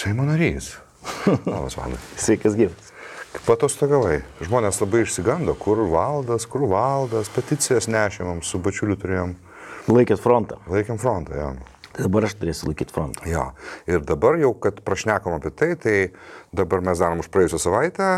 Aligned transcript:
Seimo 0.00 0.24
narys. 0.24 0.78
Labas, 1.44 1.74
Vandai. 1.76 1.98
Sveikas 2.16 2.54
gyvas. 2.56 2.86
Patostogavai? 3.44 4.22
Žmonės 4.40 4.78
labai 4.80 5.02
išsigando, 5.04 5.52
kur 5.60 5.82
valdas, 5.92 6.46
kur 6.48 6.64
valdas, 6.70 7.28
peticijas 7.34 7.84
nešėm, 7.92 8.40
su 8.40 8.56
bačiuliu 8.64 8.96
turėjom. 8.96 9.34
Laikėt 9.92 10.22
frontą. 10.24 10.56
Laikėm 10.72 10.96
frontą, 11.02 11.36
jo. 11.36 11.50
Tai 11.90 12.06
dabar 12.06 12.30
aš 12.30 12.38
turėsiu 12.40 12.70
laikyti 12.70 12.96
frontą. 12.96 13.28
Jo. 13.28 13.50
Ir 13.90 14.00
dabar 14.08 14.40
jau, 14.40 14.54
kad 14.64 14.80
prašnekam 14.86 15.36
apie 15.36 15.52
tai, 15.52 15.74
tai 15.76 15.98
dabar 16.56 16.80
mes 16.86 17.04
darom 17.04 17.20
už 17.20 17.28
praėjusią 17.34 17.60
savaitę 17.66 18.10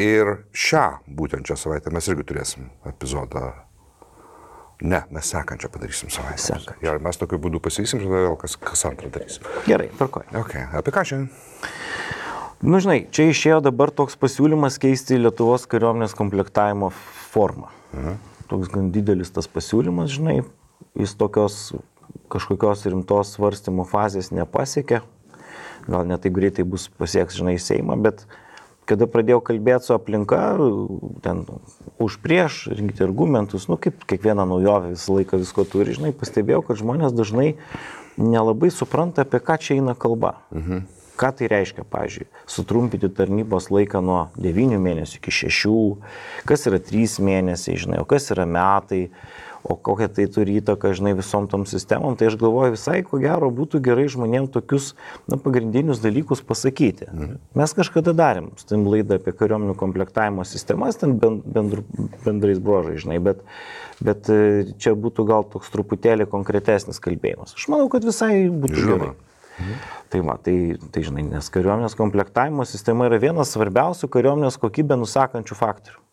ir 0.00 0.38
šią, 0.56 0.86
būtent 1.20 1.52
šią 1.52 1.60
savaitę 1.66 1.92
mes 1.92 2.08
irgi 2.08 2.30
turėsim 2.32 2.70
epizodą. 2.88 3.50
Ne, 4.84 5.02
mes 5.10 5.24
sekančią 5.32 5.70
padarysim 5.72 6.10
savaitę. 6.12 6.42
Sekančią. 6.42 6.76
Ir 6.84 7.00
mes 7.00 7.16
tokiu 7.16 7.38
būdu 7.40 7.62
pasivysim, 7.64 8.02
tada 8.02 8.26
vėl 8.26 8.36
kas, 8.40 8.58
kas 8.60 8.84
antrą 8.88 9.08
darysim. 9.12 9.46
Gerai, 9.64 9.88
tvarkoj. 9.96 10.26
Ok, 10.36 10.56
apie 10.76 10.92
ką 10.92 11.04
šiandien? 11.08 11.30
Nu, 12.64 12.80
žinai, 12.80 13.02
čia 13.12 13.28
išėjo 13.30 13.62
dabar 13.64 13.92
toks 13.92 14.16
pasiūlymas 14.20 14.78
keisti 14.80 15.18
Lietuvos 15.20 15.64
kariuomenės 15.68 16.16
komplektavimo 16.16 16.90
formą. 17.32 17.72
Mhm. 17.92 18.16
Toks 18.52 18.70
gan 18.72 18.92
didelis 18.94 19.32
tas 19.34 19.48
pasiūlymas, 19.50 20.12
žinai, 20.12 20.38
jis 20.96 21.16
tokios 21.18 21.74
kažkokios 22.32 22.84
rimtos 22.88 23.32
svarstymo 23.36 23.86
fazės 23.88 24.30
nepasiekė. 24.34 25.00
Gal 25.86 26.08
netai 26.08 26.32
greitai 26.34 26.66
bus 26.68 26.88
pasieks, 26.98 27.38
žinai, 27.38 27.56
Seimą, 27.62 27.96
bet 28.02 28.24
kada 28.86 29.08
pradėjau 29.10 29.42
kalbėti 29.44 29.88
su 29.88 29.94
aplinka, 29.96 30.40
ten 31.24 31.44
už 32.02 32.18
prieš, 32.22 32.66
rinkti 32.70 33.04
argumentus, 33.06 33.68
nu 33.70 33.78
kaip 33.80 34.04
kiekviena 34.08 34.46
naujovė 34.48 34.94
visą 34.94 35.18
laiką 35.18 35.40
visko 35.42 35.66
turi, 35.68 35.96
žinai, 35.96 36.12
pastebėjau, 36.16 36.62
kad 36.66 36.80
žmonės 36.80 37.16
dažnai 37.16 37.54
nelabai 38.16 38.70
supranta, 38.72 39.26
apie 39.26 39.42
ką 39.42 39.58
čia 39.60 39.78
eina 39.80 39.96
kalba. 39.98 40.36
Mhm. 40.54 40.86
Ką 41.16 41.30
tai 41.32 41.46
reiškia, 41.48 41.86
pavyzdžiui, 41.88 42.26
sutrumpinti 42.44 43.08
tarnybos 43.08 43.70
laiką 43.72 44.02
nuo 44.04 44.26
9 44.36 44.76
mėnesių 44.76 45.16
iki 45.16 45.32
6, 45.32 45.70
kas 46.44 46.66
yra 46.68 46.76
3 46.76 47.22
mėnesiai, 47.24 47.78
žinai, 47.80 48.02
o 48.02 48.08
kas 48.08 48.28
yra 48.34 48.44
metai, 48.44 49.06
o 49.68 49.76
kokią 49.76 50.08
tai 50.14 50.26
turi 50.30 50.56
įtaką, 50.60 50.92
žinai, 50.96 51.12
visom 51.18 51.48
tom 51.50 51.64
sistemom, 51.66 52.14
tai 52.18 52.28
aš 52.30 52.36
galvoju 52.38 52.76
visai, 52.76 53.00
ko 53.06 53.18
gero, 53.22 53.48
būtų 53.54 53.80
gerai 53.82 54.06
žmonėms 54.12 54.52
tokius 54.54 54.92
na, 55.26 55.38
pagrindinius 55.42 56.02
dalykus 56.04 56.42
pasakyti. 56.46 57.08
Mhm. 57.10 57.36
Mes 57.58 57.74
kažkada 57.76 58.14
darėm, 58.16 58.52
stim 58.60 58.86
laidą 58.86 59.18
apie 59.20 59.34
kariuomenių 59.34 59.74
komplektavimo 59.78 60.46
sistemas, 60.46 61.00
ten 61.00 61.16
bendr, 61.18 61.82
bendrais 62.24 62.62
brožais, 62.62 63.02
žinai, 63.02 63.18
bet, 63.22 63.42
bet 63.98 64.30
e, 64.30 64.40
čia 64.78 64.94
būtų 64.94 65.26
gal 65.26 65.46
toks 65.50 65.72
truputėlį 65.74 66.28
konkretesnis 66.30 67.02
kalbėjimas. 67.02 67.56
Aš 67.58 67.68
manau, 67.72 67.90
kad 67.92 68.06
visai 68.06 68.46
būtų 68.46 68.82
Žinoma. 68.86 69.12
gerai. 69.12 69.14
Mhm. 69.56 69.84
Tai, 70.12 70.20
va, 70.22 70.38
tai, 70.38 70.56
tai 70.94 71.02
žinai, 71.02 71.24
nes 71.26 71.50
kariuomenės 71.50 71.96
komplektavimo 71.98 72.66
sistema 72.68 73.08
yra 73.08 73.18
vienas 73.18 73.50
svarbiausių 73.56 74.10
kariuomenės 74.12 74.60
kokybę 74.62 74.98
nusakančių 75.00 75.56
faktorių. 75.58 76.05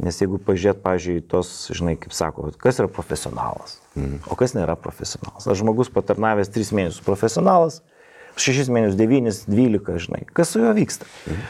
Nes 0.00 0.16
jeigu 0.22 0.38
pažiūrėt, 0.40 0.80
pažiūrėjau, 0.84 1.26
tos, 1.28 1.50
žinai, 1.76 1.96
kaip 2.00 2.14
sako, 2.16 2.48
kas 2.60 2.80
yra 2.80 2.88
profesionalas, 2.88 3.76
mm. 3.98 4.22
o 4.32 4.38
kas 4.38 4.54
nėra 4.56 4.78
profesionalas. 4.80 5.44
Ar 5.44 5.58
žmogus 5.60 5.92
patarnavęs 5.92 6.48
3 6.54 6.72
mėnesius 6.78 7.04
profesionalas, 7.04 7.82
6 8.40 8.72
mėnesius 8.72 8.96
9, 8.96 9.44
12, 9.50 10.00
žinai, 10.06 10.22
kas 10.32 10.54
su 10.54 10.62
juo 10.62 10.72
vyksta. 10.76 11.08
Mm. 11.28 11.44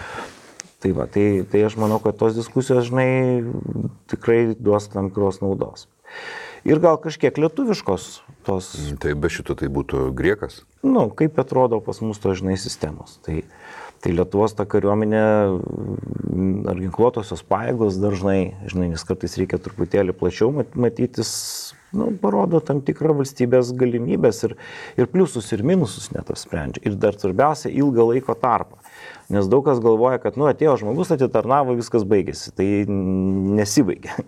Tai 0.80 0.90
va, 0.96 1.04
tai, 1.12 1.24
tai 1.52 1.60
aš 1.68 1.76
manau, 1.76 2.00
kad 2.00 2.16
tos 2.16 2.34
diskusijos, 2.38 2.88
žinai, 2.88 3.44
tikrai 4.08 4.56
duos 4.56 4.88
tam 4.88 5.10
tikros 5.12 5.42
naudos. 5.44 5.86
Ir 6.68 6.80
gal 6.82 6.98
kažkiek 7.00 7.38
lietuviškos 7.40 8.08
tos. 8.44 8.72
Tai 9.00 9.14
be 9.16 9.30
šito 9.32 9.56
tai 9.56 9.70
būtų 9.72 10.10
griekas? 10.16 10.60
Nu, 10.84 11.08
kaip 11.16 11.38
atrodo 11.40 11.80
pas 11.84 12.02
mus 12.04 12.20
to, 12.20 12.34
žinai, 12.36 12.58
sistemos. 12.60 13.16
Tai, 13.24 13.40
Tai 14.00 14.14
Lietuvos 14.16 14.54
ta 14.56 14.64
kariuomenė 14.64 15.22
ar 16.72 16.78
ginkluotosios 16.80 17.42
pajėgos 17.44 17.98
dažnai, 18.00 18.54
žinai, 18.64 18.88
nes 18.94 19.04
kartais 19.04 19.36
reikia 19.36 19.60
truputėlį 19.60 20.14
plačiau 20.16 20.54
matytis, 20.56 21.32
nu, 21.92 22.10
parodo 22.22 22.60
tam 22.64 22.80
tikrą 22.86 23.16
valstybės 23.20 23.72
galimybės 23.78 24.44
ir, 24.46 24.54
ir 25.00 25.08
pliusus 25.10 25.50
ir 25.54 25.64
minusus 25.66 26.10
net 26.14 26.30
apsprendžia. 26.30 26.84
Ir 26.86 26.98
dar 27.00 27.18
svarbiausia, 27.18 27.72
ilgą 27.72 28.06
laiko 28.12 28.36
tarpą. 28.38 28.78
Nes 29.30 29.46
daug 29.46 29.62
kas 29.66 29.78
galvoja, 29.82 30.18
kad, 30.22 30.34
nu, 30.38 30.48
atėjo 30.50 30.74
žmogus, 30.80 31.12
atitarnavo, 31.14 31.76
viskas 31.78 32.02
baigėsi. 32.08 32.50
Tai 32.54 32.66
nesibaigė. 32.90 34.24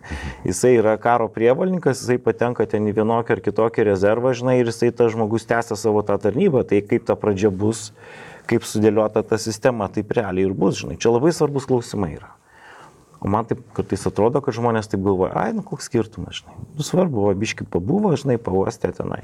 Jisai 0.49 0.77
yra 0.79 0.95
karo 1.03 1.27
prievalninkas, 1.33 2.05
jisai 2.05 2.21
patenka 2.23 2.67
ten 2.71 2.87
į 2.91 2.95
vienokį 3.01 3.37
ar 3.37 3.43
kitokį 3.47 3.89
rezervą, 3.91 4.35
žinai, 4.39 4.61
ir 4.61 4.71
jisai 4.71 4.93
tas 4.95 5.15
žmogus 5.15 5.49
tęsia 5.51 5.79
savo 5.79 6.05
tą 6.07 6.19
tarnybą. 6.23 6.63
Tai 6.71 6.85
kaip 6.87 7.09
ta 7.09 7.19
pradžia 7.19 7.51
bus, 7.51 7.91
kaip 8.51 8.67
sudėliota 8.67 9.25
ta 9.27 9.39
sistema, 9.43 9.91
taip 9.91 10.15
realiai 10.15 10.47
ir 10.47 10.55
bus, 10.55 10.85
žinai. 10.85 11.01
Čia 11.03 11.17
labai 11.17 11.35
svarbus 11.35 11.67
klausimai 11.71 12.15
yra. 12.21 12.31
O 13.23 13.31
man 13.31 13.47
taip 13.47 13.61
kartais 13.77 14.03
atrodo, 14.09 14.41
kad 14.43 14.57
žmonės 14.57 14.91
taip 14.91 15.05
galvoja, 15.05 15.31
ai, 15.39 15.53
nu 15.55 15.63
koks 15.63 15.87
skirtumas, 15.87 16.41
žinai. 16.41 16.57
Nu 16.75 16.87
svarbu, 16.87 17.29
o 17.31 17.35
biški 17.39 17.67
pabuvo, 17.71 18.11
žinai, 18.19 18.35
pavostė 18.43 18.91
tenai, 18.97 19.21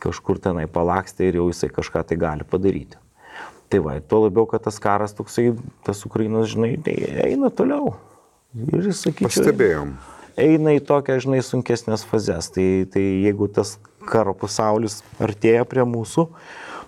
kažkur 0.00 0.40
tenai 0.40 0.64
palakstė 0.72 1.28
ir 1.28 1.42
jau 1.42 1.50
jisai 1.50 1.68
kažką 1.74 2.06
tai 2.08 2.16
gali 2.20 2.46
padaryti. 2.48 2.96
Tai 3.68 3.82
va, 3.84 3.98
tuo 4.00 4.22
labiau, 4.24 4.46
kad 4.48 4.64
tas 4.64 4.78
karas 4.80 5.12
toksai, 5.12 5.50
tas 5.84 6.00
Ukrainos, 6.08 6.48
žinai, 6.54 6.78
tai 6.80 6.94
eina 7.26 7.50
toliau. 7.52 7.98
Ir 8.56 8.88
jis, 8.88 9.02
sakyčiau, 9.04 9.28
Pastebėjom. 9.28 9.92
eina 10.40 10.72
į 10.78 10.80
tokią, 10.88 11.18
žinai, 11.26 11.42
sunkesnės 11.44 12.06
fazės. 12.08 12.48
Tai, 12.54 12.64
tai 12.88 13.04
jeigu 13.26 13.50
tas 13.52 13.76
karo 14.08 14.32
pasaulis 14.32 15.02
artėja 15.20 15.68
prie 15.68 15.84
mūsų, 15.84 16.30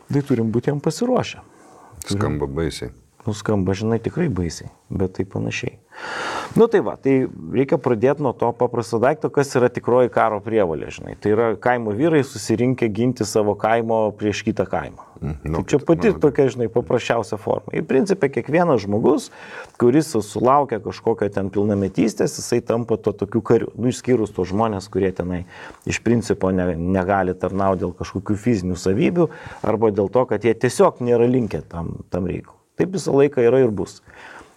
tai 0.08 0.24
turim 0.24 0.48
būti 0.54 0.72
jam 0.72 0.80
pasiruošę. 0.80 1.44
Skamba 2.08 2.48
baisiai. 2.48 2.94
Nuskamba, 3.28 3.76
žinai, 3.76 4.00
tikrai 4.00 4.30
baisiai, 4.32 4.72
bet 4.88 5.18
tai 5.18 5.28
panašiai. 5.28 5.76
Nu 6.56 6.66
tai 6.66 6.80
va, 6.82 6.96
tai 6.98 7.28
reikia 7.54 7.78
pradėti 7.78 8.24
nuo 8.24 8.32
to 8.34 8.48
paprasto 8.58 8.98
daikto, 9.02 9.28
kas 9.30 9.52
yra 9.54 9.68
tikroji 9.70 10.10
karo 10.10 10.40
prievalė, 10.42 10.88
žinai. 10.90 11.14
Tai 11.22 11.30
yra 11.30 11.46
kaimo 11.62 11.92
vyrai 11.94 12.24
susirinkę 12.26 12.88
ginti 12.90 13.26
savo 13.28 13.54
kaimo 13.58 14.08
prieš 14.18 14.42
kitą 14.48 14.66
kaimą. 14.66 15.06
Mm, 15.20 15.36
Tai 15.44 15.52
nu, 15.52 15.62
čia 15.68 15.78
pati 15.84 16.10
tokia, 16.16 16.48
žinai, 16.50 16.66
paprasčiausia 16.72 17.38
forma. 17.38 17.70
Į 17.76 17.84
principą 17.86 18.30
kiekvienas 18.32 18.82
žmogus, 18.82 19.28
kuris 19.78 20.10
sulaukia 20.26 20.80
kažkokio 20.82 21.28
ten 21.30 21.52
pilnametystės, 21.54 22.34
jisai 22.40 22.58
tampa 22.66 22.98
to 22.98 23.14
tokiu 23.14 23.44
kariu. 23.46 23.70
Nu, 23.76 23.92
išskyrus 23.92 24.34
tos 24.34 24.50
žmonės, 24.50 24.90
kurie 24.90 25.12
tenai 25.14 25.44
iš 25.86 26.00
principo 26.02 26.50
ne, 26.50 26.72
negali 26.74 27.36
tarnauti 27.38 27.84
dėl 27.84 27.94
kažkokių 28.00 28.38
fizinių 28.40 28.80
savybių 28.80 29.28
arba 29.62 29.92
dėl 29.94 30.10
to, 30.10 30.26
kad 30.32 30.42
jie 30.48 30.56
tiesiog 30.56 31.04
nėra 31.04 31.30
linkę 31.30 31.62
tam, 31.68 32.00
tam 32.10 32.26
reikalui. 32.26 32.58
Taip 32.80 32.96
visą 32.96 33.12
laiką 33.12 33.44
yra 33.44 33.60
ir 33.62 33.70
bus. 33.76 34.00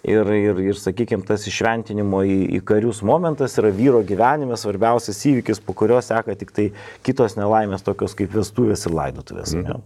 Ir, 0.04 0.28
ir, 0.36 0.58
ir 0.60 0.76
sakykime, 0.76 1.24
tas 1.24 1.46
išventinimo 1.48 2.26
į, 2.28 2.38
į 2.58 2.62
karius 2.68 3.00
momentas 3.08 3.56
yra 3.62 3.70
vyro 3.72 4.02
gyvenime 4.04 4.58
svarbiausias 4.60 5.22
įvykis, 5.30 5.62
po 5.64 5.76
kurio 5.80 6.02
seka 6.04 6.36
tik 6.36 6.52
tai 6.52 6.66
kitos 7.08 7.38
nelaimės, 7.40 7.86
tokios 7.88 8.18
kaip 8.20 8.36
vestuvės 8.36 8.84
ir 8.90 8.98
laidotuvės. 8.98 9.54
Mm. 9.56 9.86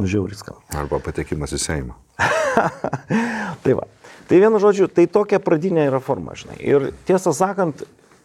Nužiauris 0.00 0.40
kam. 0.46 0.62
Arba 0.74 0.98
patekimas 1.04 1.52
į 1.54 1.60
Seimą. 1.60 1.98
Tai 3.64 3.76
va. 3.76 3.84
Tai 4.24 4.40
vienu 4.40 4.58
žodžiu, 4.62 4.88
tai 4.88 5.04
tokia 5.10 5.36
pradinė 5.42 5.84
yra 5.90 6.00
forma, 6.00 6.32
žinai. 6.38 6.56
Ir 6.64 6.86
tiesą 7.04 7.34
sakant, 7.36 7.82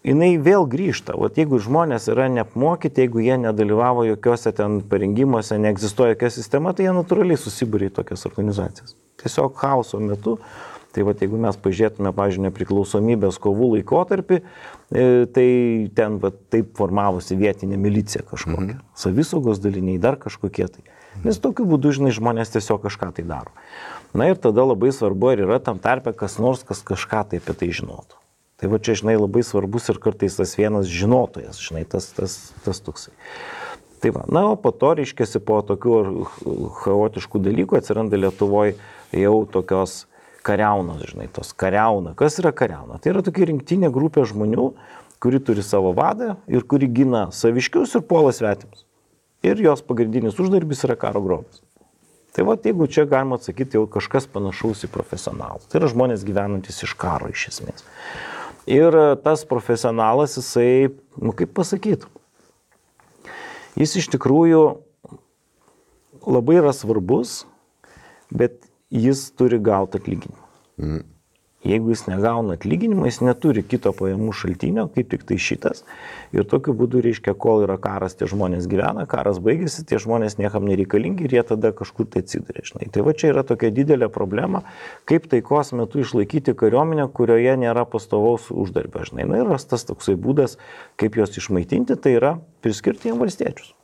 jinai 0.07 0.31
vėl 0.39 0.63
grįžta. 0.71 1.15
O 1.19 1.27
jeigu 1.27 1.59
žmonės 1.59 2.07
yra 2.11 2.29
neapmokyti, 2.31 3.03
jeigu 3.03 3.23
jie 3.23 3.35
nedalyvavo 3.43 4.05
jokiuose 4.07 4.53
ten 4.55 4.79
parengimuose, 4.87 5.59
neegzistuoja 5.59 6.15
jokia 6.15 6.31
sistema, 6.33 6.71
tai 6.73 6.87
jie 6.87 6.95
natūraliai 6.95 7.39
susibūrė 7.39 7.91
į 7.91 7.95
tokias 7.99 8.23
organizacijas. 8.29 8.95
Tiesiog 9.19 9.59
chaoso 9.59 9.99
metu. 9.99 10.37
Tai 10.95 11.05
va, 11.05 11.13
jeigu 11.13 11.37
mes 11.37 11.57
pažiūrėtume, 11.61 12.11
pažiūrėjau, 12.17 12.47
nepriklausomybės 12.47 13.37
kovų 13.41 13.73
laikotarpį, 13.75 14.39
e, 14.41 15.03
tai 15.29 15.49
ten 15.95 16.17
va, 16.23 16.31
taip 16.49 16.71
formavosi 16.79 17.37
vietinė 17.37 17.77
milicija 17.77 18.25
kažkokia. 18.25 18.79
Mhm. 18.79 18.87
Savisaugos 18.97 19.61
daliniai, 19.61 20.01
dar 20.01 20.17
kažkokie 20.21 20.65
tai. 20.65 20.87
Nes 21.25 21.39
tokiu 21.41 21.65
būdu, 21.67 21.91
žinai, 21.97 22.13
žmonės 22.15 22.53
tiesiog 22.53 22.81
kažką 22.85 23.11
tai 23.17 23.25
daro. 23.27 23.53
Na 24.17 24.29
ir 24.31 24.39
tada 24.41 24.63
labai 24.65 24.89
svarbu, 24.95 25.33
ar 25.33 25.43
yra 25.45 25.59
tam 25.61 25.81
tarpe 25.81 26.13
kas 26.17 26.39
nors, 26.41 26.63
kas 26.65 26.81
kažką 26.85 27.25
tai 27.29 27.41
apie 27.41 27.53
tai 27.53 27.69
žinotų. 27.75 28.17
Tai 28.59 28.69
va 28.73 28.79
čia, 28.83 28.97
žinai, 28.99 29.15
labai 29.19 29.43
svarbus 29.45 29.87
ir 29.91 30.01
kartais 30.03 30.35
tas 30.35 30.55
vienas 30.59 30.89
žinotojas, 30.91 31.61
žinai, 31.63 31.85
tas, 31.87 32.09
tas, 32.15 32.39
tas 32.65 32.81
toksai. 32.83 33.13
Tai 33.99 34.11
va, 34.15 34.23
na, 34.31 34.45
o 34.51 34.55
po 34.59 34.71
to, 34.71 34.93
reiškia, 34.99 35.27
po 35.43 35.59
tokių 35.63 36.25
chaotiškų 36.81 37.41
dalykų 37.43 37.79
atsiranda 37.79 38.19
Lietuvoje 38.19 38.77
jau 39.15 39.35
tokios 39.51 40.05
kariaunos, 40.45 41.03
žinai, 41.11 41.27
tos 41.33 41.51
kariauna. 41.57 42.15
Kas 42.19 42.39
yra 42.41 42.51
kariauna? 42.55 42.99
Tai 43.01 43.13
yra 43.13 43.23
tokia 43.25 43.49
rinktinė 43.49 43.91
grupė 43.93 44.25
žmonių, 44.29 44.71
kuri 45.19 45.41
turi 45.43 45.63
savo 45.65 45.91
vadą 45.95 46.37
ir 46.47 46.63
kuri 46.63 46.87
gina 46.91 47.27
saviškius 47.35 47.97
ir 47.97 48.05
puola 48.07 48.31
svetimus. 48.35 48.85
Ir 49.43 49.59
jos 49.63 49.83
pagrindinis 49.85 50.39
uždarbis 50.39 50.83
yra 50.87 50.95
karo 50.99 51.21
grobis. 51.23 51.61
Tai 52.35 52.45
va, 52.45 52.55
jeigu 52.61 52.87
čia 52.91 53.07
galima 53.09 53.39
atsakyti 53.39 53.79
jau 53.79 53.87
kažkas 53.89 54.27
panašaus 54.29 54.85
į 54.85 54.91
profesionalą. 54.93 55.63
Tai 55.67 55.81
yra 55.81 55.89
žmonės 55.91 56.23
gyvenantis 56.27 56.83
iš 56.85 56.93
karo 56.99 57.31
iš 57.31 57.47
esmės. 57.53 57.83
Ir 58.69 58.93
tas 59.23 59.43
profesionalas, 59.49 60.37
jisai, 60.37 60.91
nu 61.17 61.33
kaip 61.33 61.55
pasakyti, 61.57 62.05
jis 63.79 63.95
iš 64.03 64.11
tikrųjų 64.13 64.61
labai 66.29 66.59
yra 66.59 66.75
svarbus, 66.75 67.43
bet 68.29 68.68
jis 68.91 69.31
turi 69.37 69.59
gauti 69.59 69.97
atlyginimą. 70.01 70.45
Mm. 70.79 71.07
Jeigu 71.65 71.89
jis 71.91 72.05
negauna 72.07 72.53
atlyginimą, 72.55 73.03
jis 73.09 73.17
neturi 73.19 73.65
kito 73.67 73.91
pajamų 73.91 74.31
šaltinio, 74.31 74.85
kaip 74.95 75.09
tik 75.11 75.25
tai 75.27 75.35
šitas. 75.43 75.81
Ir 76.31 76.45
tokiu 76.47 76.71
būdu, 76.71 77.01
reiškia, 77.03 77.33
kol 77.35 77.65
yra 77.65 77.75
karas, 77.83 78.13
tie 78.15 78.29
žmonės 78.31 78.63
gyvena, 78.71 79.03
karas 79.11 79.41
baigėsi, 79.43 79.83
tie 79.89 79.99
žmonės 79.99 80.37
niekam 80.39 80.63
nereikalingi 80.69 81.27
ir 81.27 81.35
jie 81.35 81.43
tada 81.49 81.73
kažkur 81.75 82.07
tai 82.07 82.23
atsiduria. 82.23 82.63
Žinai. 82.69 82.87
Tai 82.95 83.03
va 83.03 83.11
čia 83.11 83.33
yra 83.33 83.43
tokia 83.43 83.73
didelė 83.75 84.07
problema, 84.07 84.63
kaip 85.09 85.27
taikos 85.33 85.73
metu 85.75 85.99
išlaikyti 85.99 86.55
kariuomenę, 86.55 87.09
kurioje 87.11 87.57
nėra 87.59 87.83
pastovaus 87.91 88.47
uždarbio. 88.55 89.03
Žinai. 89.11 89.27
Na 89.27 89.41
ir 89.43 89.51
rastas 89.51 89.83
toksai 89.89 90.15
būdas, 90.15 90.55
kaip 90.95 91.19
juos 91.19 91.35
išmaitinti, 91.35 91.99
tai 91.99 92.15
yra 92.21 92.37
priskirti 92.63 93.11
jiems 93.11 93.19
valstiečius 93.25 93.75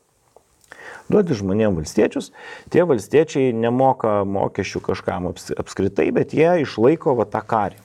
duoti 1.12 1.38
žmonėms 1.38 1.80
valstiečius, 1.82 2.32
tie 2.74 2.86
valstiečiai 2.88 3.54
nemoka 3.56 4.24
mokesčių 4.28 4.84
kažkam 4.90 5.32
apskritai, 5.32 6.10
bet 6.16 6.34
jie 6.38 6.52
išlaiko 6.66 7.16
va 7.20 7.28
tą 7.30 7.44
karį. 7.46 7.85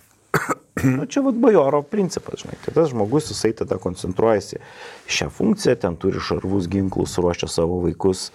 Nu, 0.85 1.07
čia 1.07 1.23
vad 1.23 1.39
bajoro 1.41 1.83
principas, 1.83 2.43
žinai. 2.43 2.57
Tai 2.65 2.75
tas 2.77 2.91
žmogus, 2.93 3.31
jisai 3.33 3.53
tada 3.57 3.79
koncentruojasi 3.81 4.61
šią 5.11 5.29
funkciją, 5.35 5.77
ten 5.83 5.97
turi 6.01 6.23
šarvus 6.23 6.69
ginklus, 6.71 7.19
ruošia 7.21 7.49
savo 7.51 7.81
vaikus, 7.85 8.29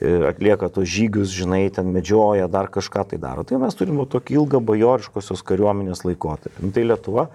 e, 0.00 0.12
atlieka 0.28 0.68
tos 0.72 0.88
žygius, 0.88 1.32
žinai, 1.34 1.64
ten 1.74 1.90
medžioja, 1.94 2.48
dar 2.52 2.70
kažką 2.72 3.06
tai 3.12 3.20
daro. 3.22 3.44
Tai 3.48 3.60
mes 3.62 3.78
turime 3.78 4.06
tokį 4.06 4.38
ilgą 4.38 4.62
bajoriškosios 4.68 5.42
kariuomenės 5.48 6.04
laikotarpį. 6.06 6.64
Nu, 6.64 6.72
tai 6.74 6.86
Lietuva 6.88 7.28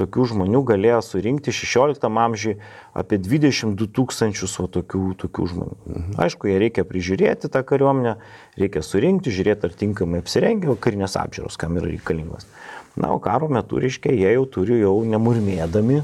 tokių 0.00 0.28
žmonių 0.32 0.62
galėjo 0.70 1.00
surinkti 1.04 1.54
16 1.54 2.08
amžiui 2.08 2.56
apie 2.96 3.20
22 3.22 3.90
tūkstančius 3.94 4.56
va, 4.62 4.68
tokių, 4.78 5.04
tokių 5.20 5.46
žmonių. 5.52 5.76
Mhm. 5.86 6.18
Aišku, 6.24 6.50
jie 6.50 6.58
reikia 6.62 6.86
prižiūrėti 6.88 7.50
tą 7.52 7.62
kariuomenę, 7.66 8.16
reikia 8.60 8.82
surinkti, 8.86 9.34
žiūrėti, 9.34 9.68
ar 9.68 9.76
tinkamai 9.84 10.22
apsirengę, 10.24 10.74
karinės 10.80 11.18
apžiūros, 11.20 11.58
kam 11.60 11.78
yra 11.80 11.92
reikalingas. 11.92 12.48
Na, 12.96 13.12
o 13.14 13.18
karo 13.22 13.48
metu, 13.48 13.78
reiškia, 13.80 14.12
jie 14.12 14.32
jau 14.34 14.46
turi 14.50 14.80
jau 14.80 14.96
nemurmėdami 15.06 16.02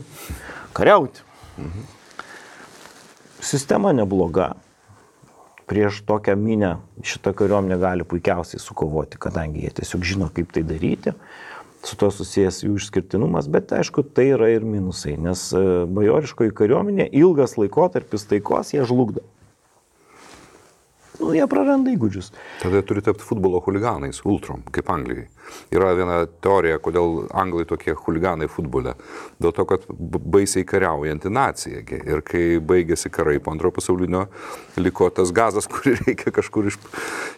kariauti. 0.76 1.24
Mhm. 1.58 1.90
Sistema 3.42 3.92
nebloga. 3.96 4.54
Prieš 5.66 6.04
tokią 6.06 6.36
minę 6.38 6.76
šitą 7.02 7.32
kariuomenę 7.34 7.78
gali 7.82 8.04
puikiausiai 8.06 8.62
sukovoti, 8.62 9.18
kadangi 9.18 9.64
jie 9.64 9.72
tiesiog 9.80 10.04
žino, 10.06 10.28
kaip 10.30 10.52
tai 10.54 10.62
daryti. 10.62 11.14
Su 11.86 11.98
to 11.98 12.10
susijęs 12.10 12.62
jų 12.62 12.76
išskirtinumas, 12.78 13.48
bet 13.50 13.74
aišku, 13.74 14.04
tai 14.14 14.28
yra 14.34 14.48
ir 14.54 14.64
minusai, 14.66 15.16
nes 15.22 15.42
e, 15.54 15.62
bajoriškoji 15.90 16.54
kariuomenė 16.54 17.08
ilgas 17.18 17.54
laikotarpis 17.58 18.26
taikos 18.30 18.72
jie 18.74 18.86
žlugdo 18.86 19.22
nu, 21.20 21.32
jie 21.36 21.46
praranda 21.50 21.92
įgūdžius. 21.92 22.30
Tada 22.62 22.82
turi 22.86 23.02
tapti 23.04 23.24
futbolo 23.26 23.60
huliganais, 23.64 24.20
ultrom, 24.28 24.62
kaip 24.74 24.90
Anglijai. 24.92 25.26
Yra 25.74 25.92
viena 25.96 26.18
teorija, 26.42 26.78
kodėl 26.82 27.26
anglai 27.36 27.66
tokie 27.68 27.94
huliganai 27.96 28.48
futbole. 28.50 28.96
Dėl 29.42 29.54
to, 29.56 29.66
kad 29.68 29.86
baisiai 29.90 30.66
kariaujanti 30.66 31.30
nacija. 31.32 31.84
Ir 31.96 32.22
kai 32.26 32.44
baigėsi 32.58 33.12
karai 33.14 33.38
po 33.42 33.54
antrojo 33.54 33.76
pasaulinio, 33.78 34.26
liko 34.80 35.10
tas 35.14 35.32
gazas, 35.34 35.68
kurį 35.72 35.96
reikia 36.02 36.34
kažkur 36.34 36.70
iš, 36.72 36.80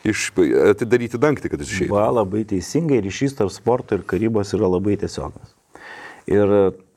iš, 0.08 0.30
atidaryti 0.70 1.20
dangtį, 1.20 1.52
kad 1.52 1.64
jis 1.64 1.74
išeitų. 1.74 1.92
Va, 1.94 2.08
labai 2.20 2.44
teisingai, 2.48 3.02
ryšys 3.04 3.38
tarp 3.38 3.54
sporto 3.54 3.98
ir 3.98 4.06
karybos 4.08 4.54
yra 4.56 4.70
labai 4.72 4.98
tiesiogas. 5.00 5.54
Ir, 6.28 6.50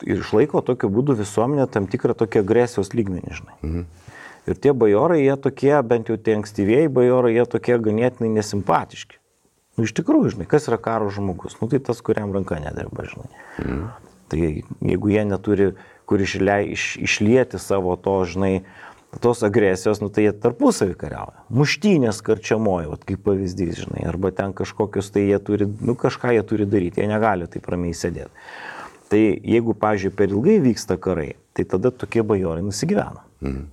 ir 0.04 0.20
išlaiko 0.20 0.60
tokiu 0.68 0.90
būdu 0.92 1.16
visuomenė 1.22 1.70
tam 1.72 1.86
tikrą 1.92 2.16
tokią 2.20 2.44
agresijos 2.44 2.92
lygmenį, 2.96 3.38
žinai. 3.38 3.60
Mhm. 3.64 3.86
Ir 4.50 4.58
tie 4.58 4.74
bajorai, 4.74 5.22
jie 5.22 5.36
tokie, 5.38 5.74
bent 5.86 6.10
jau 6.10 6.18
tie 6.18 6.38
ankstyvieji 6.40 6.90
bajorai, 6.94 7.36
jie 7.36 7.46
tokie 7.50 7.78
ganėtinai 7.78 8.32
nesimpatiški. 8.40 9.20
Nu, 9.78 9.86
iš 9.88 9.94
tikrųjų, 9.98 10.36
žinai, 10.36 10.48
kas 10.50 10.68
yra 10.68 10.80
karo 10.82 11.12
žmogus? 11.14 11.56
Nu, 11.62 11.70
tai 11.72 11.80
tas, 11.84 12.02
kuriam 12.04 12.34
ranka 12.36 12.58
nedirba, 12.60 13.06
žinai. 13.08 13.30
Mm. 13.62 13.84
Tai 14.32 14.40
jeigu 14.42 15.12
jie 15.12 15.24
neturi, 15.28 15.68
kur 16.10 16.24
išlei, 16.24 16.74
iš, 16.76 16.96
išlieti 17.00 17.60
savo 17.62 17.96
to, 18.00 18.18
žinai, 18.28 18.54
tos 19.24 19.44
agresijos, 19.48 20.02
nu, 20.04 20.10
tai 20.12 20.26
jie 20.28 20.34
tarpusavį 20.44 20.96
kariauja. 21.00 21.46
Muštynės 21.56 22.22
karčiamoji, 22.26 22.92
vat, 22.92 23.06
kaip 23.08 23.24
pavyzdys, 23.28 23.84
žinai, 23.86 24.06
arba 24.12 24.32
ten 24.36 24.56
kažkokius, 24.58 25.12
tai 25.16 25.28
jie 25.30 25.40
turi, 25.44 25.68
nu, 25.84 25.96
kažką 26.00 26.36
jie 26.36 26.46
turi 26.48 26.68
daryti, 26.68 27.04
jie 27.04 27.10
negali 27.12 27.48
taip 27.52 27.68
ramiai 27.72 27.96
sėdėti. 27.98 28.32
Tai 29.12 29.20
jeigu, 29.20 29.76
pažiūrėjau, 29.76 30.16
per 30.16 30.32
ilgai 30.32 30.58
vyksta 30.64 30.96
karai, 31.00 31.34
tai 31.56 31.68
tada 31.68 31.92
tokie 31.92 32.24
bajorai 32.24 32.64
nusigyvena. 32.64 33.26
Mm. 33.44 33.66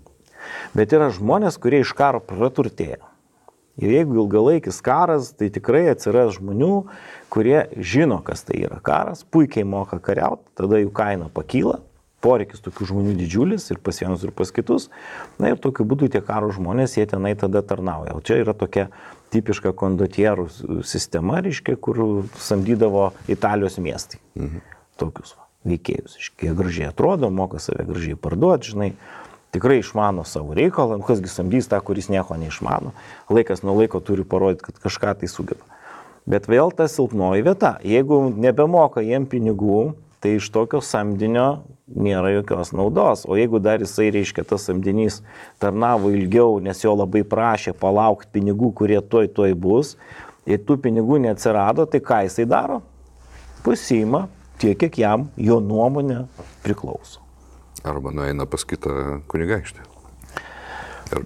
Bet 0.77 0.95
yra 0.97 1.11
žmonės, 1.15 1.59
kurie 1.61 1.83
iš 1.85 1.95
karo 1.99 2.21
praturtėja. 2.25 3.03
Ir 3.79 3.93
jeigu 3.95 4.17
ilgalaikis 4.25 4.81
karas, 4.83 5.31
tai 5.39 5.53
tikrai 5.55 5.85
atsiras 5.93 6.35
žmonių, 6.35 6.89
kurie 7.31 7.61
žino, 7.79 8.19
kas 8.27 8.43
tai 8.49 8.65
yra 8.67 8.81
karas, 8.83 9.23
puikiai 9.23 9.63
moka 9.63 10.01
kariauti, 10.03 10.43
tada 10.59 10.81
jų 10.83 10.91
kaina 10.97 11.29
pakyla, 11.31 11.79
poreikis 12.25 12.65
tokių 12.65 12.89
žmonių 12.91 13.15
didžiulis 13.21 13.69
ir 13.71 13.79
pas 13.79 14.03
vienus 14.03 14.25
ir 14.27 14.33
pas 14.35 14.51
kitus. 14.55 14.89
Na 15.39 15.53
ir 15.53 15.63
tokiu 15.63 15.87
būdu 15.87 16.11
tie 16.11 16.23
karo 16.27 16.51
žmonės, 16.55 16.99
jie 16.99 17.07
tenai 17.07 17.37
tada 17.39 17.63
tarnauja. 17.63 18.17
O 18.19 18.25
čia 18.25 18.41
yra 18.43 18.57
tokia 18.59 18.89
tipiška 19.31 19.71
kondotierų 19.79 20.49
sistema, 20.83 21.39
reiškia, 21.45 21.77
kur 21.79 22.25
samdydavo 22.41 23.13
Italijos 23.31 23.79
miestai. 23.79 24.19
Mhm. 24.35 24.65
Tokius 24.99 25.37
veikėjus. 25.69 26.19
Jie 26.43 26.55
gražiai 26.57 26.91
atrodo, 26.91 27.31
moka 27.31 27.61
save 27.63 27.87
gražiai 27.87 28.19
parduoti, 28.19 28.73
žinai 28.73 28.93
tikrai 29.55 29.81
išmano 29.83 30.25
savo 30.29 30.57
reikalą, 30.57 30.99
nu, 31.01 31.07
kasgi 31.07 31.31
samdys 31.33 31.71
tą, 31.71 31.81
kuris 31.85 32.11
nieko 32.13 32.37
neišmano. 32.39 32.93
Laikas 33.33 33.65
nuo 33.65 33.77
laiko 33.79 34.01
turi 34.05 34.27
parodyti, 34.29 34.69
kad 34.69 34.81
kažką 34.85 35.15
tai 35.23 35.31
sugeba. 35.31 35.65
Bet 36.29 36.49
vėl 36.51 36.75
ta 36.77 36.89
silpnoji 36.91 37.47
vieta. 37.47 37.79
Jeigu 37.87 38.27
nebemoka 38.37 39.01
jiem 39.01 39.25
pinigų, 39.29 39.95
tai 40.21 40.37
iš 40.37 40.51
tokio 40.53 40.83
samdinio 40.85 41.63
nėra 41.89 42.35
jokios 42.35 42.75
naudos. 42.77 43.25
O 43.25 43.39
jeigu 43.39 43.61
dar 43.65 43.81
jisai, 43.81 44.11
reiškia, 44.13 44.45
tas 44.45 44.67
samdinys 44.69 45.23
tarnavo 45.63 46.13
ilgiau, 46.13 46.59
nes 46.61 46.83
jo 46.85 46.93
labai 46.99 47.25
prašė 47.25 47.73
palaukti 47.79 48.33
pinigų, 48.37 48.75
kurie 48.77 49.01
toj 49.01 49.31
toj 49.33 49.55
bus, 49.57 49.95
ir 50.49 50.61
tų 50.65 50.79
pinigų 50.85 51.23
neatsirado, 51.25 51.87
tai 51.89 52.03
ką 52.05 52.25
jisai 52.27 52.49
daro? 52.49 52.83
Pasima 53.65 54.27
tiek, 54.61 54.77
kiek 54.81 55.01
jam 55.01 55.29
jo 55.37 55.63
nuomonė 55.65 56.27
priklauso. 56.65 57.23
Arba 57.89 58.13
nueina 58.13 58.45
pas 58.47 58.65
kitą 58.69 59.23
kunigaikštį. 59.33 59.98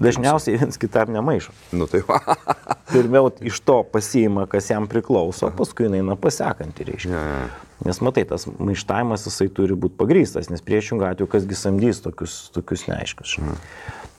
Dažniausiai 0.02 0.61
viens 0.61 0.79
kitam 0.81 1.12
nemaišo. 1.14 1.55
Nu 1.76 1.88
tai 1.90 2.02
va. 2.06 2.20
Pirmiau 2.93 3.31
iš 3.43 3.61
to 3.67 3.81
pasiima, 3.88 4.46
kas 4.50 4.70
jam 4.70 4.88
priklauso, 4.90 5.50
paskui 5.56 5.89
eina 5.91 6.17
pasekantį 6.19 6.89
reiškia. 6.93 7.12
Ja, 7.12 7.22
ja. 7.32 7.44
Nes 7.82 7.98
matai, 8.05 8.22
tas 8.29 8.44
maištavimas 8.46 9.27
jisai 9.27 9.48
turi 9.51 9.74
būti 9.74 9.96
pagrystas, 9.98 10.46
nes 10.53 10.62
priešingų 10.62 11.08
atveju 11.08 11.31
kasgi 11.32 11.58
samdys 11.58 12.03
tokius, 12.05 12.36
tokius 12.55 12.86
neaiškus. 12.86 13.34
Ja. 13.41 13.56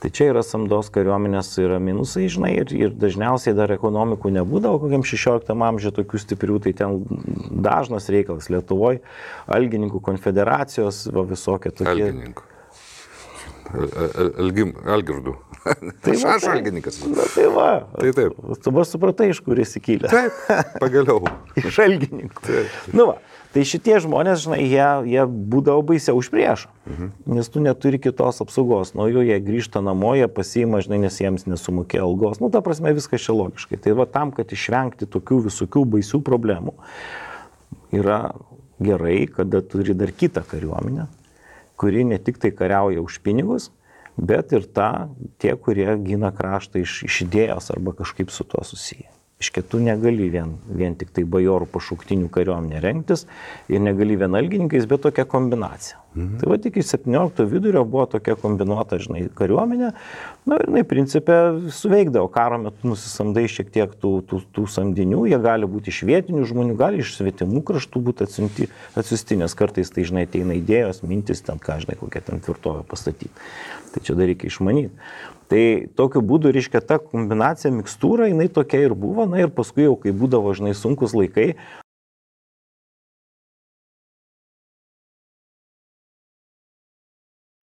Tai 0.04 0.10
čia 0.12 0.26
yra 0.34 0.42
samdos 0.44 0.90
kariuomenės 0.92 1.54
yra 1.62 1.78
minusai, 1.80 2.26
žinai, 2.28 2.50
ir, 2.60 2.72
ir 2.76 2.92
dažniausiai 2.92 3.54
dar 3.56 3.72
ekonomikų 3.72 4.34
nebūdavo, 4.34 4.82
kokiam 4.82 5.06
16 5.06 5.48
amžiuje 5.48 5.94
tokių 5.96 6.20
stiprių, 6.20 6.58
tai 6.66 6.74
ten 6.76 6.98
dažnas 7.64 8.10
reikalas 8.12 8.50
Lietuvoje, 8.52 9.00
Algininkų 9.48 10.02
konfederacijos, 10.04 11.06
va, 11.08 11.24
visokie 11.30 11.72
tokie. 11.72 12.10
Algininkų. 12.10 12.44
Algirdų. 14.92 15.38
Tai 15.64 16.12
aš, 16.12 16.24
aš 16.36 16.48
algininkas. 16.52 17.00
Na 17.08 17.24
tai 17.34 17.46
va. 17.52 17.68
Tai 17.96 18.10
taip. 18.16 18.40
Tu 18.64 18.72
vas 18.74 18.90
supratai, 18.92 19.30
iš 19.32 19.40
kur 19.44 19.60
esi 19.62 19.80
kilęs. 19.80 20.12
Taip, 20.12 20.76
pagaliau. 20.82 21.24
iš 21.60 21.80
algininkų. 21.86 22.44
Taip. 22.44 22.90
Nu 22.92 23.08
va, 23.12 23.16
Tai 23.54 23.62
šitie 23.62 23.94
žmonės, 24.02 24.40
žinai, 24.42 24.64
jie, 24.66 24.86
jie 25.12 25.24
būdavo 25.30 25.84
baisiau 25.86 26.18
už 26.18 26.26
priešą, 26.32 26.72
mhm. 26.90 27.10
nes 27.36 27.50
tu 27.54 27.60
neturi 27.62 28.00
kitos 28.02 28.42
apsaugos. 28.42 28.96
Nuo 28.98 29.06
jų 29.06 29.22
jie 29.28 29.36
grįžta 29.46 29.78
namo, 29.84 30.10
jie 30.18 30.26
pasiima, 30.26 30.80
žinai, 30.82 30.98
nes 31.04 31.20
jiems 31.22 31.46
nesumokė 31.46 32.00
algos. 32.02 32.40
Nu, 32.42 32.50
ta 32.50 32.64
prasme, 32.66 32.90
viskas 32.96 33.22
čia 33.22 33.36
logiškai. 33.38 33.78
Tai 33.84 33.94
va 34.00 34.08
tam, 34.10 34.34
kad 34.34 34.50
išvengti 34.50 35.06
tokių 35.06 35.44
visokių 35.46 35.84
baisių 35.92 36.18
problemų, 36.26 36.74
yra 37.94 38.18
gerai, 38.82 39.20
kada 39.30 39.62
turi 39.62 39.94
dar 39.94 40.10
kitą 40.10 40.42
kariuomenę, 40.50 41.06
kuri 41.78 42.02
ne 42.10 42.18
tik 42.18 42.42
tai 42.42 42.50
kariauja 42.50 43.06
už 43.06 43.22
pinigus, 43.22 43.70
bet 44.16 44.52
ir 44.52 44.66
ta, 44.74 45.08
tie, 45.38 45.54
kurie 45.56 45.88
gina 46.04 46.30
kraštą 46.34 46.82
iš, 46.82 47.02
iš 47.08 47.24
idėjos 47.26 47.70
arba 47.74 47.96
kažkaip 47.98 48.30
su 48.30 48.46
tuo 48.46 48.64
susiję. 48.64 49.13
Iškia, 49.44 49.64
tu 49.68 49.80
negali 49.84 50.30
vien, 50.32 50.54
vien 50.72 50.96
tik 50.96 51.12
tai 51.12 51.26
bajorų 51.28 51.68
pašauktinių 51.74 52.30
kariuomenė 52.32 52.80
rengtis 52.80 53.26
ir 53.68 53.82
negali 53.84 54.16
vien 54.20 54.36
algininkais, 54.38 54.88
bet 54.88 55.04
tokia 55.04 55.26
kombinacija. 55.28 56.00
Mhm. 56.14 56.38
Tai 56.38 56.48
va 56.52 56.56
tik 56.62 56.76
iš 56.78 56.92
17 56.94 57.42
vidurio 57.50 57.82
buvo 57.84 58.04
tokia 58.06 58.36
kombinuota, 58.38 59.00
žinai, 59.02 59.24
kariuomenė. 59.34 59.90
Na 60.46 60.58
ir, 60.62 60.70
na, 60.70 60.84
principė, 60.86 61.38
suveikdavo. 61.74 62.30
Karo 62.32 62.60
metu 62.62 62.92
nusisamdai 62.92 63.44
šiek 63.50 63.72
tiek 63.74 63.96
tų, 63.98 64.12
tų, 64.30 64.40
tų 64.54 64.66
samdinių, 64.70 65.24
jie 65.32 65.40
gali 65.42 65.68
būti 65.70 65.90
iš 65.90 66.04
vietinių 66.06 66.46
žmonių, 66.50 66.78
gali 66.78 67.02
iš 67.02 67.16
svetimų 67.18 67.64
kraštų 67.66 68.04
būti 68.08 68.28
atsiunti, 68.28 68.70
atsiusti, 68.94 69.40
nes 69.42 69.58
kartais 69.58 69.90
tai, 69.90 70.06
žinai, 70.06 70.28
ateina 70.28 70.56
idėjos, 70.60 71.02
mintis, 71.02 71.42
ten, 71.44 71.58
ką, 71.58 71.80
žinai, 71.82 71.98
kokią 71.98 72.22
ten 72.30 72.44
tvirtovę 72.46 72.86
pastatyti. 72.88 73.34
Tai 73.94 74.02
čia 74.06 74.14
dar 74.18 74.30
reikia 74.30 74.52
išmanyti. 74.52 74.94
Tai 75.52 75.62
tokiu 75.98 76.22
būdu, 76.24 76.52
reiškia, 76.54 76.80
ta 76.80 76.96
kombinacija, 77.02 77.72
mikstūra, 77.74 78.30
jinai 78.30 78.48
tokia 78.52 78.80
ir 78.86 78.94
buvo, 78.96 79.26
na 79.28 79.42
ir 79.42 79.52
paskui 79.52 79.84
jau, 79.84 79.96
kai 80.00 80.14
būdavo, 80.16 80.54
žinai, 80.56 80.72
sunkus 80.78 81.12
laikai, 81.16 81.52